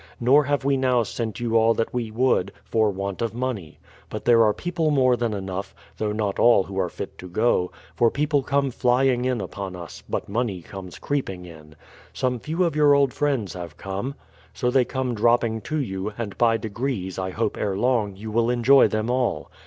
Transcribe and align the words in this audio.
Nor 0.19 0.45
have 0.45 0.65
we 0.65 0.77
now 0.77 1.03
sent 1.03 1.39
you 1.39 1.55
all 1.55 1.75
that 1.75 1.93
we 1.93 2.09
would, 2.09 2.51
for 2.65 2.89
want 2.89 3.21
of 3.21 3.35
money. 3.35 3.77
But 4.09 4.25
there 4.25 4.43
are 4.43 4.51
people 4.51 4.89
more 4.89 5.15
than 5.15 5.31
enough,— 5.31 5.75
though 5.99 6.11
not 6.11 6.39
all 6.39 6.63
who 6.63 6.79
are 6.79 6.89
fit 6.89 7.19
to 7.19 7.29
go,— 7.29 7.71
for 7.97 8.09
people 8.09 8.41
come 8.41 8.71
flying 8.71 9.25
in 9.25 9.39
upon 9.39 9.75
us, 9.75 10.01
but 10.09 10.27
money 10.27 10.63
comes 10.63 10.97
creeping 10.97 11.45
in. 11.45 11.75
Some 12.13 12.39
few 12.39 12.63
of 12.63 12.75
your 12.75 12.95
old 12.95 13.13
friends 13.13 13.53
have 13.53 13.77
come.... 13.77 14.15
So 14.55 14.71
the}' 14.71 14.85
come 14.85 15.13
drop 15.13 15.41
ping 15.41 15.61
to 15.69 15.77
you, 15.77 16.13
and 16.17 16.35
by 16.35 16.57
degrees, 16.57 17.19
I 17.19 17.29
hope 17.29 17.55
ere 17.55 17.77
long, 17.77 18.15
you 18.15 18.31
will 18.31 18.49
enjoy 18.49 18.87
them 18.87 19.11
all. 19.11 19.51